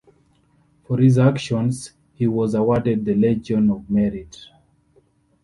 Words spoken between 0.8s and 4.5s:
For his actions he was awarded the Legion of Merit.